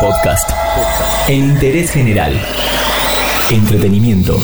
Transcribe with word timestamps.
Podcast. 0.00 0.48
En 1.26 1.50
interés 1.50 1.90
general. 1.90 2.32
Entretenimiento. 3.50 4.38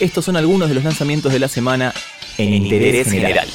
Estos 0.00 0.24
son 0.24 0.36
algunos 0.36 0.68
de 0.68 0.74
los 0.74 0.82
lanzamientos 0.82 1.32
de 1.32 1.38
la 1.38 1.46
semana 1.46 1.92
en, 2.36 2.52
interés, 2.54 3.10
general. 3.10 3.48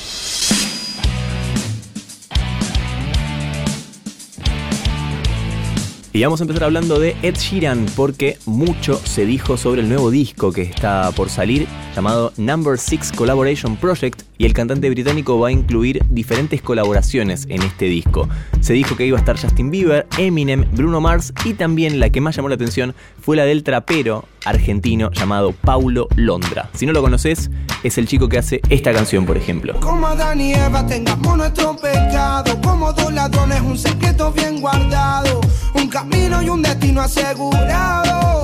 Y 6.14 6.24
vamos 6.24 6.40
a 6.40 6.44
empezar 6.44 6.64
hablando 6.64 7.00
de 7.00 7.16
Ed 7.22 7.36
Sheeran 7.36 7.86
porque 7.96 8.38
mucho 8.46 9.02
se 9.06 9.26
dijo 9.26 9.58
sobre 9.58 9.82
el 9.82 9.90
nuevo 9.90 10.12
disco 10.12 10.52
que 10.52 10.62
está 10.62 11.12
por 11.12 11.30
salir 11.30 11.68
llamado 12.00 12.32
Number 12.38 12.78
6 12.78 13.12
Collaboration 13.14 13.76
Project 13.76 14.22
y 14.38 14.46
el 14.46 14.54
cantante 14.54 14.90
británico 14.90 15.38
va 15.38 15.50
a 15.50 15.52
incluir 15.52 16.02
diferentes 16.10 16.62
colaboraciones 16.62 17.46
en 17.50 17.62
este 17.62 17.86
disco. 17.88 18.30
Se 18.62 18.72
dijo 18.72 18.96
que 18.96 19.06
iba 19.06 19.18
a 19.18 19.20
estar 19.20 19.38
Justin 19.38 19.70
Bieber, 19.70 20.08
Eminem, 20.18 20.66
Bruno 20.72 21.02
Mars 21.02 21.34
y 21.44 21.56
también 21.56 22.00
la 22.00 22.10
que 22.10 22.22
más 22.22 22.38
llamó 22.38 22.48
la 22.48 22.56
atención 22.56 22.96
fue 23.20 23.36
la 23.36 23.44
del 23.44 23.64
trapero 23.64 24.24
argentino 24.46 25.12
llamado 25.12 25.52
Paulo 25.52 26.08
Londra. 26.16 26.70
Si 26.74 26.86
no 26.86 26.94
lo 26.94 27.02
conoces, 27.02 27.52
es 27.84 27.98
el 27.98 28.08
chico 28.08 28.30
que 28.30 28.38
hace 28.38 28.62
esta 28.70 28.94
canción, 28.94 29.26
por 29.26 29.36
ejemplo. 29.36 29.78
Como 29.82 30.08
y 30.38 30.54
Eva 30.54 30.88
tengamos 30.88 31.38
nuestro 31.38 31.76
pecado, 31.76 32.60
como 32.62 32.94
dos 32.94 33.12
ladrones 33.12 33.60
un 33.60 33.78
secreto 33.78 34.32
bien 34.32 34.62
guardado, 34.62 35.42
un 35.74 35.90
camino 35.90 36.42
y 36.42 36.48
un 36.48 36.62
destino 36.62 37.02
asegurado, 37.02 38.39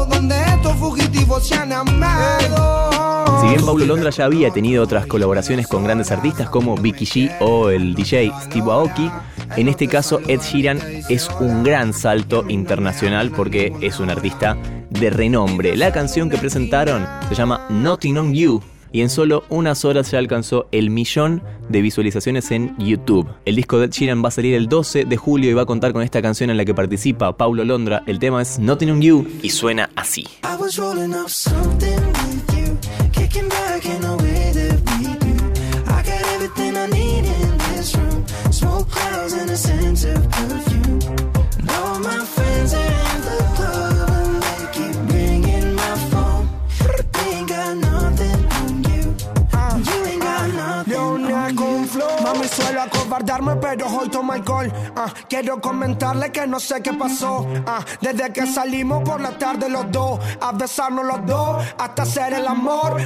Si 3.42 3.48
bien 3.48 3.66
Paulo 3.66 3.86
Londra 3.86 4.10
ya 4.10 4.26
había 4.26 4.52
tenido 4.52 4.84
otras 4.84 5.06
colaboraciones 5.06 5.68
con 5.68 5.84
grandes 5.84 6.12
artistas 6.12 6.50
como 6.50 6.76
Vicky 6.76 7.06
G 7.06 7.36
o 7.40 7.70
el 7.70 7.94
DJ 7.94 8.32
Steve 8.44 8.72
Aoki, 8.72 9.12
en 9.56 9.68
este 9.68 9.88
caso 9.88 10.20
Ed 10.28 10.42
Sheeran 10.42 10.80
es 11.10 11.30
un 11.40 11.64
gran 11.64 11.94
salto 11.94 12.46
internacional 12.48 13.32
porque 13.32 13.74
es 13.82 14.00
un 14.00 14.10
artista 14.10 14.58
de 14.90 15.10
renombre. 15.10 15.76
La 15.76 15.92
canción 15.92 16.30
que 16.30 16.38
presentaron 16.38 17.06
se 17.30 17.36
llama 17.36 17.68
Nothing 17.70 18.18
on 18.18 18.34
You 18.34 18.62
y 18.96 19.02
en 19.02 19.10
solo 19.10 19.44
unas 19.50 19.84
horas 19.84 20.10
ya 20.12 20.20
alcanzó 20.20 20.70
el 20.72 20.90
millón 20.90 21.44
de 21.68 21.82
visualizaciones 21.82 22.50
en 22.52 22.78
YouTube. 22.78 23.28
El 23.44 23.58
disco 23.58 23.78
de 23.78 23.88
Ed 23.88 24.24
va 24.24 24.30
a 24.30 24.32
salir 24.32 24.56
el 24.56 24.70
12 24.70 25.04
de 25.04 25.18
julio 25.18 25.52
y 25.52 25.54
va 25.54 25.64
a 25.64 25.66
contar 25.66 25.92
con 25.92 26.02
esta 26.02 26.22
canción 26.22 26.50
en 26.50 26.56
la 26.56 26.64
que 26.64 26.74
participa 26.74 27.36
Paulo 27.36 27.66
Londra. 27.66 28.04
El 28.08 28.20
tema 28.20 28.42
es 28.42 28.58
Nothing 28.58 28.92
on 28.92 29.02
You 29.02 29.28
y 29.42 29.50
suena 29.50 29.90
así. 29.98 30.26
I 30.46 30.56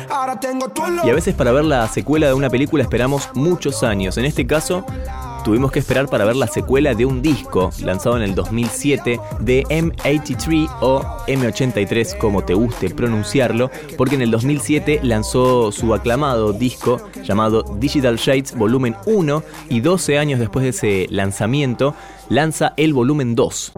Ah, 0.09 0.29
a 1.01 1.05
Y 1.05 1.09
a 1.09 1.13
veces 1.13 1.35
para 1.35 1.51
ver 1.51 1.65
la 1.65 1.87
secuela 1.87 2.27
de 2.27 2.33
una 2.33 2.49
película 2.49 2.83
esperamos 2.83 3.29
muchos 3.33 3.83
años. 3.83 4.17
En 4.17 4.25
este 4.25 4.45
caso, 4.45 4.85
tuvimos 5.43 5.71
que 5.71 5.79
esperar 5.79 6.07
para 6.07 6.25
ver 6.25 6.35
la 6.35 6.47
secuela 6.47 6.93
de 6.93 7.05
un 7.05 7.21
disco 7.21 7.71
lanzado 7.81 8.17
en 8.17 8.23
el 8.23 8.35
2007 8.35 9.19
de 9.39 9.63
M83 9.65 10.69
o 10.81 11.01
M83, 11.27 12.17
como 12.17 12.43
te 12.43 12.53
guste 12.53 12.89
pronunciarlo, 12.89 13.69
porque 13.97 14.15
en 14.15 14.21
el 14.21 14.31
2007 14.31 14.99
lanzó 15.03 15.71
su 15.71 15.93
aclamado 15.93 16.53
disco 16.53 17.01
llamado 17.23 17.63
Digital 17.79 18.17
Shades 18.17 18.55
Volumen 18.55 18.95
1 19.05 19.43
y 19.69 19.81
12 19.81 20.17
años 20.17 20.39
después 20.39 20.63
de 20.63 20.69
ese 20.69 21.07
lanzamiento 21.09 21.95
lanza 22.29 22.73
el 22.77 22.93
volumen 22.93 23.35
2. 23.35 23.73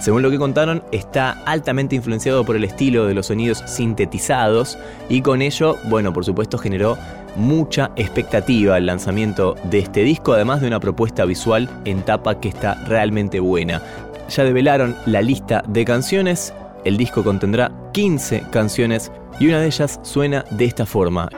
Según 0.00 0.22
lo 0.22 0.30
que 0.30 0.38
contaron, 0.38 0.82
está 0.92 1.42
altamente 1.46 1.96
influenciado 1.96 2.44
por 2.44 2.56
el 2.56 2.64
estilo 2.64 3.06
de 3.06 3.14
los 3.14 3.26
sonidos 3.26 3.62
sintetizados 3.66 4.78
y 5.08 5.22
con 5.22 5.40
ello, 5.40 5.78
bueno, 5.84 6.12
por 6.12 6.24
supuesto 6.24 6.58
generó 6.58 6.98
mucha 7.36 7.90
expectativa 7.96 8.76
el 8.76 8.86
lanzamiento 8.86 9.56
de 9.64 9.78
este 9.78 10.02
disco, 10.02 10.32
además 10.32 10.60
de 10.60 10.66
una 10.66 10.80
propuesta 10.80 11.24
visual 11.24 11.68
en 11.84 12.02
tapa 12.02 12.40
que 12.40 12.48
está 12.48 12.74
realmente 12.86 13.40
buena. 13.40 13.80
Ya 14.28 14.44
develaron 14.44 14.96
la 15.06 15.22
lista 15.22 15.62
de 15.68 15.84
canciones, 15.84 16.52
el 16.84 16.96
disco 16.96 17.22
contendrá 17.22 17.72
15 17.92 18.44
canciones 18.50 19.10
y 19.38 19.48
una 19.48 19.60
de 19.60 19.66
ellas 19.66 20.00
suena 20.02 20.44
de 20.50 20.64
esta 20.64 20.86
forma. 20.86 21.28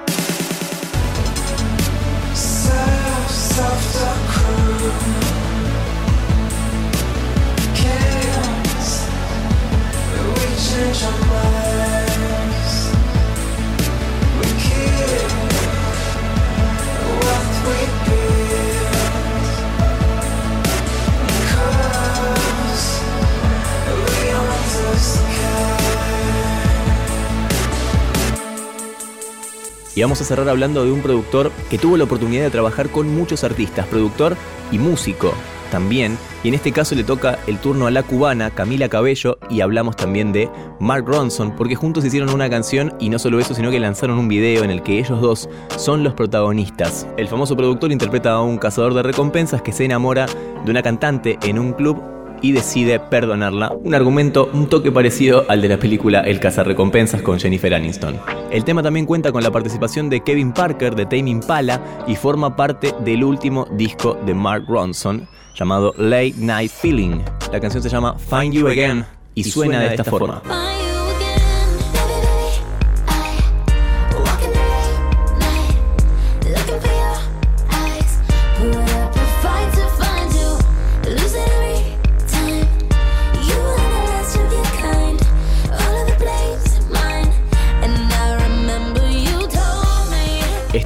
Y 29.97 30.03
vamos 30.03 30.21
a 30.21 30.25
cerrar 30.25 30.49
hablando 30.51 30.85
de 30.85 30.93
un 30.93 31.01
productor 31.01 31.51
que 31.71 31.79
tuvo 31.79 31.97
la 31.97 32.05
oportunidad 32.05 32.45
de 32.45 32.51
trabajar 32.51 32.91
con 32.91 33.09
muchos 33.09 33.45
artistas, 33.45 33.87
productor 33.87 34.37
y 34.71 34.79
músico 34.79 35.33
también. 35.71 36.19
Y 36.45 36.49
en 36.49 36.55
este 36.55 36.71
caso 36.71 36.95
le 36.95 37.03
toca 37.03 37.39
el 37.47 37.59
turno 37.59 37.87
a 37.87 37.91
la 37.91 38.03
cubana 38.03 38.51
Camila 38.51 38.91
Cabello 38.91 39.39
y 39.49 39.63
hablamos 39.63 39.97
también 39.97 40.33
de 40.33 40.51
Mark 40.81 41.07
Ronson, 41.07 41.57
porque 41.57 41.77
juntos 41.77 42.05
hicieron 42.05 42.29
una 42.29 42.51
canción 42.51 42.93
y 43.01 43.09
no 43.09 43.19
solo 43.19 43.41
eso, 43.41 43.55
sino 43.55 43.71
que 43.71 43.81
lanzaron 43.81 44.19
un 44.19 44.29
video 44.29 44.65
en 44.65 44.71
el 44.71 44.83
que 44.83 44.99
ellos 44.99 45.19
dos 45.23 45.49
son 45.79 46.05
los 46.05 46.13
protagonistas. 46.13 47.07
El 47.17 47.27
famoso 47.27 47.57
productor 47.57 47.91
interpreta 47.91 48.33
a 48.33 48.43
un 48.43 48.59
cazador 48.59 48.93
de 48.93 49.03
recompensas 49.03 49.63
que 49.63 49.73
se 49.73 49.87
enamora 49.87 50.27
de 50.63 50.71
una 50.71 50.83
cantante 50.83 51.39
en 51.43 51.59
un 51.59 51.73
club 51.73 52.16
y 52.43 52.53
decide 52.53 53.01
perdonarla. 53.01 53.73
Un 53.83 53.95
argumento 53.95 54.51
un 54.53 54.69
toque 54.69 54.93
parecido 54.93 55.45
al 55.49 55.63
de 55.63 55.69
la 55.69 55.79
película 55.79 56.21
El 56.21 56.41
cazarrecompensas 56.41 57.23
con 57.23 57.39
Jennifer 57.39 57.75
Aniston. 57.75 58.19
El 58.51 58.65
tema 58.65 58.83
también 58.83 59.07
cuenta 59.07 59.33
con 59.33 59.43
la 59.43 59.51
participación 59.51 60.09
de 60.09 60.23
Kevin 60.23 60.53
Parker 60.53 60.95
de 60.95 61.05
Tame 61.07 61.31
Impala 61.31 61.81
y 62.07 62.17
forma 62.17 62.57
parte 62.57 62.95
del 63.05 63.25
último 63.25 63.67
disco 63.73 64.19
de 64.27 64.35
Mark 64.35 64.65
Ronson 64.69 65.29
llamado 65.55 65.95
Late 65.97 66.35
Night 66.39 66.71
Feeling. 66.71 67.21
La 67.53 67.61
canción 67.61 67.83
se 67.83 67.89
llama 67.89 68.17
Find 68.19 68.53
You 68.53 68.69
Again 68.69 69.05
y, 69.35 69.45
suena, 69.45 69.81
de 69.81 69.95
esta, 69.95 70.05
forma. 70.05 70.43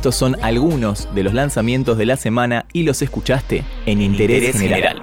Estos 0.01 0.17
son 0.17 0.39
algunos 0.41 1.15
de 1.15 1.23
los 1.23 1.35
lanzamientos 1.35 1.99
de 1.99 2.07
la 2.07 2.17
semana 2.17 2.65
y 2.73 2.85
los 2.85 3.03
escuchaste 3.03 3.65
en 3.85 4.01
Interés, 4.01 4.59
General. 4.59 5.03